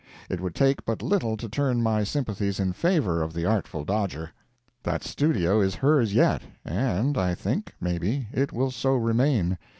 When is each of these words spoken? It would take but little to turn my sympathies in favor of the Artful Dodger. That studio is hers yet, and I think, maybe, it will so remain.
It 0.29 0.41
would 0.41 0.55
take 0.55 0.83
but 0.83 1.03
little 1.03 1.37
to 1.37 1.47
turn 1.47 1.83
my 1.83 2.03
sympathies 2.03 2.59
in 2.59 2.73
favor 2.73 3.21
of 3.21 3.33
the 3.33 3.45
Artful 3.45 3.85
Dodger. 3.85 4.31
That 4.81 5.03
studio 5.03 5.61
is 5.61 5.75
hers 5.75 6.15
yet, 6.15 6.41
and 6.65 7.19
I 7.19 7.35
think, 7.35 7.75
maybe, 7.79 8.27
it 8.33 8.51
will 8.51 8.71
so 8.71 8.95
remain. 8.95 9.59